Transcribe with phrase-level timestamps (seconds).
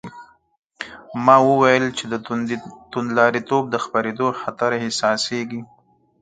[1.25, 2.13] ما وویل چې د
[2.91, 5.61] توندلاریتوب د خپرېدو خطر احساسېږي.